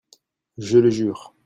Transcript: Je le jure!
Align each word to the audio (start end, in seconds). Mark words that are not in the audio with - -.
Je 0.57 0.79
le 0.79 0.89
jure! 0.89 1.35